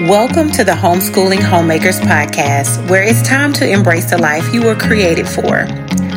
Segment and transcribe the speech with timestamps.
[0.00, 4.74] Welcome to the Homeschooling Homemakers Podcast, where it's time to embrace the life you were
[4.74, 5.64] created for.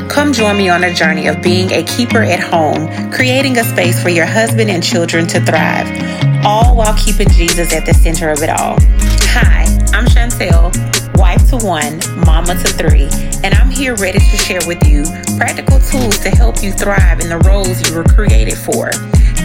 [0.10, 4.04] Come join me on a journey of being a keeper at home, creating a space
[4.04, 5.88] for your husband and children to thrive,
[6.46, 8.78] all while keeping Jesus at the center of it all.
[9.32, 10.76] Hi, I'm Chantel,
[11.18, 13.08] wife to one, mama to three,
[13.46, 15.06] and I'm here ready to share with you
[15.38, 18.92] practical tools to help you thrive in the roles you were created for.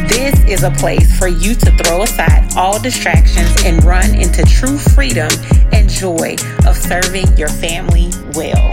[0.08, 4.78] This is a place for you to throw aside all distractions and run into true
[4.78, 5.28] freedom
[5.72, 8.72] and joy of serving your family well.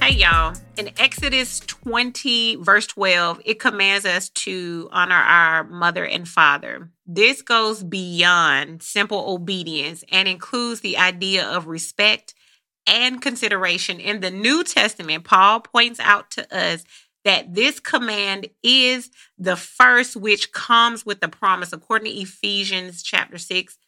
[0.00, 0.54] Hey, y'all.
[0.76, 6.90] In Exodus 20, verse 12, it commands us to honor our mother and father.
[7.06, 12.34] This goes beyond simple obedience and includes the idea of respect
[12.86, 14.00] and consideration.
[14.00, 16.84] In the New Testament, Paul points out to us
[17.24, 23.38] that this command is the first which comes with the promise according to Ephesians chapter
[23.38, 23.78] 6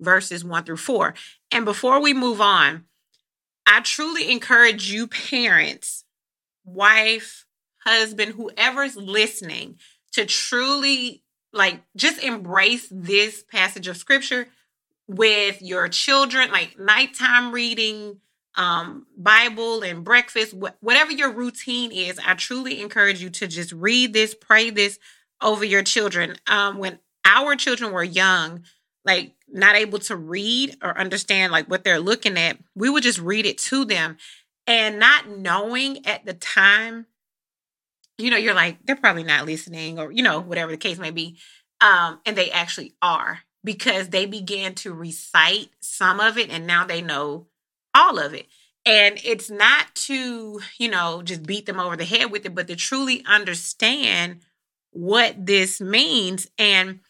[0.00, 1.14] verses 1 through 4.
[1.50, 2.84] And before we move on,
[3.66, 6.04] I truly encourage you parents,
[6.64, 7.46] wife,
[7.84, 9.78] husband, whoever's listening
[10.12, 14.48] to truly like just embrace this passage of scripture
[15.06, 18.20] with your children like nighttime reading
[18.58, 23.72] um, Bible and breakfast, wh- whatever your routine is, I truly encourage you to just
[23.72, 24.98] read this, pray this
[25.40, 26.36] over your children.
[26.48, 28.64] Um, when our children were young,
[29.04, 33.20] like not able to read or understand like what they're looking at, we would just
[33.20, 34.18] read it to them.
[34.66, 37.06] And not knowing at the time,
[38.18, 41.12] you know, you're like, they're probably not listening, or, you know, whatever the case may
[41.12, 41.38] be.
[41.80, 46.84] Um, and they actually are because they began to recite some of it and now
[46.84, 47.46] they know
[47.98, 48.46] all of it.
[48.86, 52.68] And it's not to, you know, just beat them over the head with it, but
[52.68, 54.40] to truly understand
[54.90, 56.48] what this means.
[56.58, 57.00] And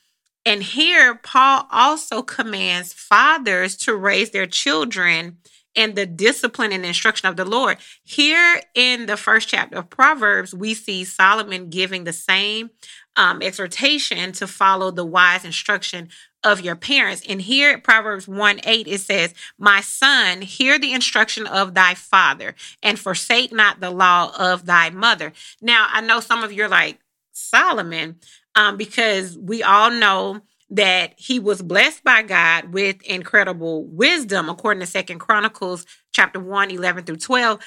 [0.45, 5.39] and here Paul also commands fathers to raise their children
[5.75, 7.77] in the discipline and instruction of the Lord.
[8.03, 12.71] Here in the first chapter of Proverbs, we see Solomon giving the same
[13.15, 16.09] um, exhortation to follow the wise instruction
[16.45, 17.23] of your parents.
[17.29, 21.95] And here at Proverbs 1 8, it says, My son, hear the instruction of thy
[21.95, 25.33] father, and forsake not the law of thy mother.
[25.61, 26.99] Now, I know some of you are like,
[27.33, 28.17] Solomon,
[28.55, 30.41] um, because we all know
[30.71, 36.71] that he was blessed by God with incredible wisdom, according to Second Chronicles chapter 1,
[36.71, 37.61] 11 through 12.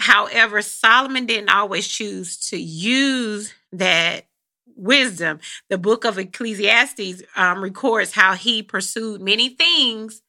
[0.00, 4.26] However, Solomon didn't always choose to use that
[4.76, 5.40] wisdom.
[5.68, 10.22] The book of Ecclesiastes um, records how he pursued many things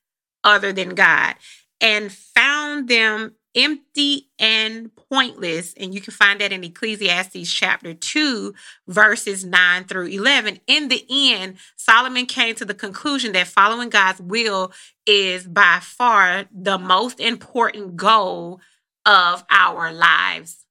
[0.43, 1.35] other than God
[1.81, 5.73] and found them empty and pointless.
[5.77, 8.53] And you can find that in Ecclesiastes chapter 2,
[8.87, 10.59] verses 9 through 11.
[10.67, 14.73] In the end, Solomon came to the conclusion that following God's will
[15.05, 18.59] is by far the most important goal
[19.05, 20.65] of our lives.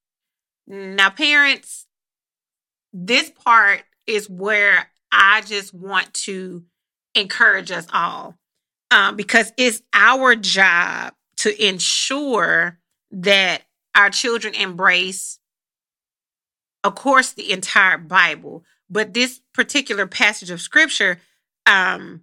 [0.67, 1.87] Now, parents,
[2.95, 6.65] this part is where I just want to
[7.15, 8.37] encourage us all
[8.91, 12.79] um, because it's our job to ensure
[13.11, 13.63] that
[13.97, 15.39] our children embrace,
[16.85, 21.21] of course, the entire Bible, but this particular passage of scripture
[21.67, 22.23] um,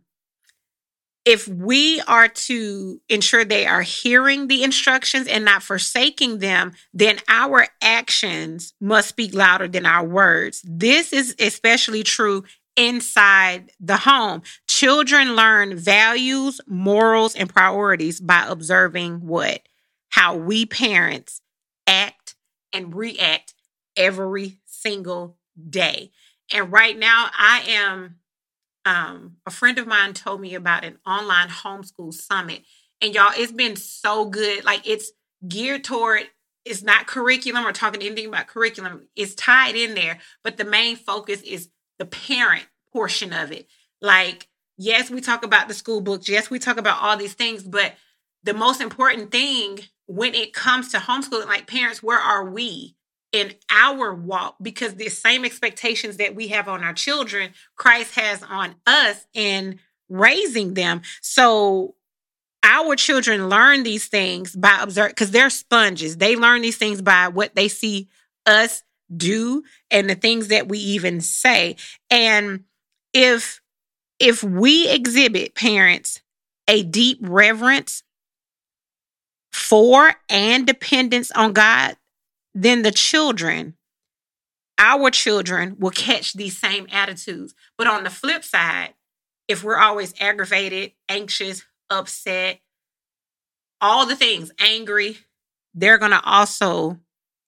[1.25, 7.19] if we are to ensure they are hearing the instructions and not forsaking them, then
[7.27, 10.63] our actions must speak louder than our words.
[10.65, 12.43] This is especially true
[12.75, 14.41] inside the home.
[14.67, 19.61] Children learn values, morals, and priorities by observing what?
[20.09, 21.41] How we parents
[21.85, 22.35] act
[22.73, 23.53] and react
[23.95, 25.37] every single
[25.69, 26.11] day.
[26.51, 28.15] And right now, I am
[28.85, 32.63] um, a friend of mine told me about an online homeschool summit.
[33.01, 34.63] And y'all, it's been so good.
[34.63, 35.11] Like it's
[35.47, 36.23] geared toward
[36.65, 39.07] it's not curriculum or talking anything about curriculum.
[39.15, 43.67] It's tied in there, but the main focus is the parent portion of it.
[44.01, 44.47] Like,
[44.77, 46.29] yes, we talk about the school books.
[46.29, 47.95] Yes, we talk about all these things, but
[48.43, 52.95] the most important thing when it comes to homeschooling, like parents, where are we?
[53.31, 58.43] In our walk because the same expectations that we have on our children, Christ has
[58.43, 59.79] on us in
[60.09, 61.01] raising them.
[61.21, 61.95] So
[62.63, 66.17] our children learn these things by observe because they're sponges.
[66.17, 68.07] They learn these things by what they see
[68.45, 68.83] us
[69.15, 71.75] do and the things that we even say.
[72.09, 72.65] And
[73.13, 73.61] if
[74.19, 76.21] if we exhibit parents
[76.67, 78.03] a deep reverence
[79.51, 81.97] for and dependence on God,
[82.53, 83.75] then the children,
[84.77, 87.53] our children, will catch these same attitudes.
[87.77, 88.93] But on the flip side,
[89.47, 92.59] if we're always aggravated, anxious, upset,
[93.79, 95.17] all the things, angry,
[95.73, 96.99] they're going to also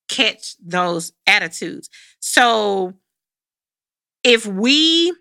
[0.07, 1.89] catch those attitudes.
[2.19, 2.93] So
[4.23, 5.13] if we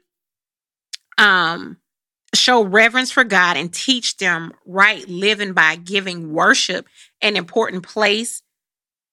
[1.19, 1.76] um
[2.35, 6.87] show reverence for God and teach them right living by giving worship
[7.20, 8.43] an important place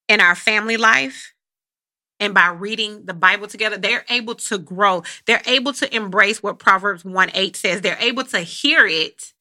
[0.09, 1.33] in our family life
[2.19, 5.03] and by reading the Bible together, they're able to grow.
[5.25, 7.81] They're able to embrace what Proverbs 1 8 says.
[7.81, 9.33] They're able to hear it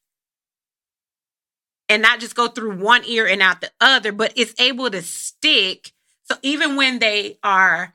[1.88, 5.02] and not just go through one ear and out the other, but it's able to
[5.02, 5.92] stick.
[6.24, 7.94] So even when they are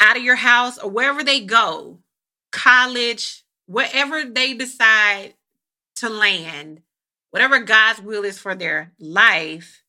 [0.00, 1.98] out of your house or wherever they go,
[2.50, 5.34] college, wherever they decide
[5.96, 6.80] to land,
[7.30, 9.83] whatever God's will is for their life,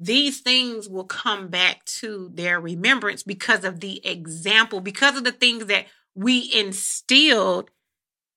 [0.00, 5.32] these things will come back to their remembrance because of the example, because of the
[5.32, 7.70] things that we instilled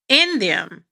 [0.10, 0.84] in them.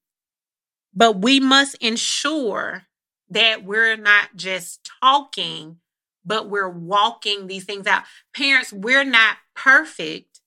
[0.94, 2.83] But we must ensure
[3.29, 5.77] that we're not just talking,
[6.25, 8.03] but we're walking these things out.
[8.33, 10.39] Parents, we're not perfect,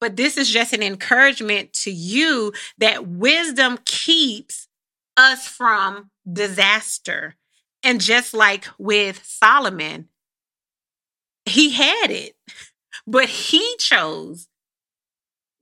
[0.00, 4.68] but this is just an encouragement to you that wisdom keeps
[5.16, 7.34] us from disaster
[7.84, 10.08] and just like with Solomon,
[11.44, 12.34] he had it,
[13.06, 14.48] but he chose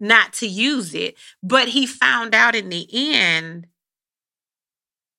[0.01, 1.17] not to use it.
[1.43, 3.67] But he found out in the end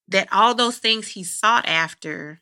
[0.07, 2.41] that all those things he sought after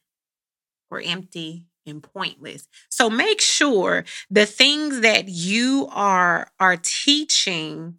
[0.89, 2.67] were empty and pointless.
[2.89, 7.97] So make sure the things that you are are teaching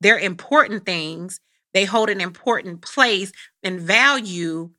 [0.00, 1.40] they're important things.
[1.74, 4.70] They hold an important place and value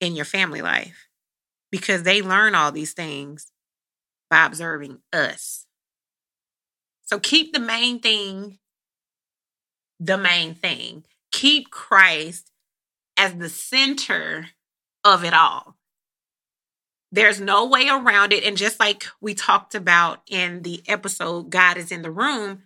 [0.00, 1.08] in your family life
[1.70, 3.52] because they learn all these things
[4.28, 5.66] by observing us.
[7.04, 8.58] So keep the main thing
[10.00, 11.04] the main thing.
[11.30, 12.50] Keep Christ
[13.16, 14.48] as the center
[15.04, 15.76] of it all.
[17.12, 18.44] There's no way around it.
[18.44, 22.62] And just like we talked about in the episode, God is in the room,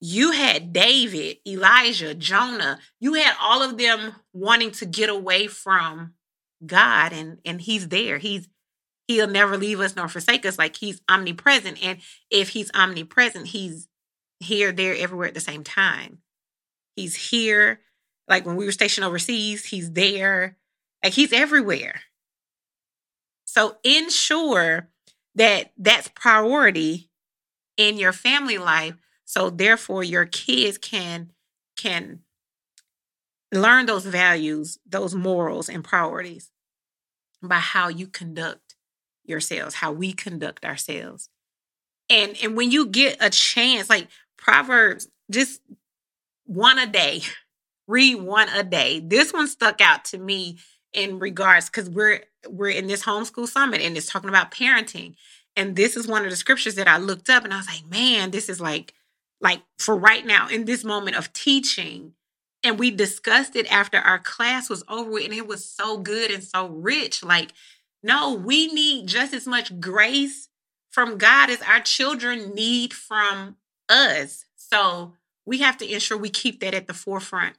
[0.00, 6.14] you had David, Elijah, Jonah, you had all of them wanting to get away from
[6.64, 8.18] God and and he's there.
[8.18, 8.48] He's
[9.06, 11.98] he'll never leave us nor forsake us like he's omnipresent and
[12.30, 13.88] if he's omnipresent, he's
[14.40, 16.18] here there everywhere at the same time.
[16.96, 17.80] He's here
[18.28, 20.56] like when we were stationed overseas, he's there.
[21.02, 22.00] Like he's everywhere.
[23.46, 24.90] So ensure
[25.34, 27.08] that that's priority
[27.76, 28.94] in your family life
[29.24, 31.32] so therefore your kids can
[31.76, 32.20] can
[33.52, 36.50] learn those values, those morals and priorities
[37.42, 38.74] by how you conduct
[39.24, 41.28] yourselves, how we conduct ourselves.
[42.10, 45.60] And and when you get a chance, like Proverbs, just
[46.44, 47.22] one a day,
[47.86, 49.00] read one a day.
[49.00, 50.58] This one stuck out to me
[50.92, 55.14] in regards because we're we're in this homeschool summit and it's talking about parenting.
[55.56, 57.84] And this is one of the scriptures that I looked up and I was like,
[57.90, 58.94] man, this is like
[59.40, 62.14] like for right now in this moment of teaching
[62.68, 66.44] and we discussed it after our class was over and it was so good and
[66.44, 67.24] so rich.
[67.24, 67.54] Like
[68.02, 70.50] no we need just as much grace
[70.90, 73.56] from god as our children need from
[73.88, 74.44] us.
[74.56, 75.14] So
[75.46, 77.56] we have to ensure we keep that at the forefront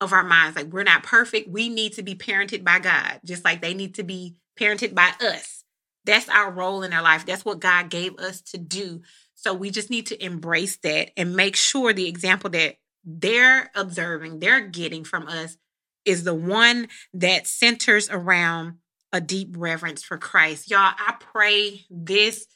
[0.00, 0.56] of our minds.
[0.56, 1.48] Like we're not perfect.
[1.48, 5.10] We need to be parented by god just like they need to be parented by
[5.20, 5.64] us.
[6.04, 7.26] That's our role in our life.
[7.26, 9.02] That's what god gave us to do.
[9.34, 14.38] So we just need to embrace that and make sure the example that they're observing,
[14.38, 15.56] they're getting from us
[16.04, 18.78] is the one that centers around
[19.12, 20.70] a deep reverence for Christ.
[20.70, 22.46] Y'all, I pray this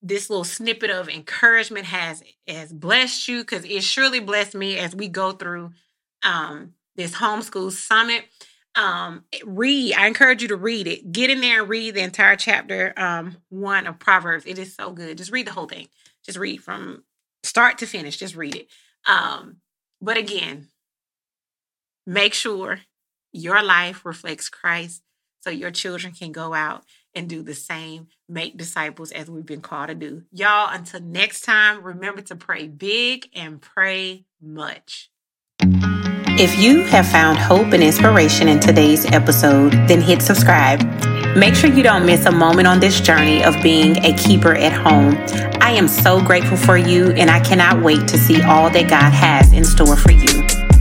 [0.00, 4.94] this little snippet of encouragement has has blessed you because it surely blessed me as
[4.94, 5.70] we go through
[6.22, 8.24] um this homeschool summit.
[8.74, 11.10] Um read i encourage you to read it.
[11.10, 14.44] Get in there and read the entire chapter um one of proverbs.
[14.46, 15.18] It is so good.
[15.18, 15.88] Just read the whole thing.
[16.24, 17.02] Just read from
[17.42, 18.16] start to finish.
[18.16, 18.68] Just read it.
[19.04, 19.56] Um
[20.00, 20.68] but again,
[22.06, 22.80] make sure
[23.32, 25.02] your life reflects Christ
[25.40, 29.60] so your children can go out and do the same, make disciples as we've been
[29.60, 30.22] called to do.
[30.30, 35.10] Y'all, until next time, remember to pray big and pray much.
[36.40, 40.80] If you have found hope and inspiration in today's episode, then hit subscribe.
[41.36, 44.72] Make sure you don't miss a moment on this journey of being a keeper at
[44.72, 45.16] home.
[45.60, 49.12] I am so grateful for you, and I cannot wait to see all that God
[49.12, 50.77] has in store for you.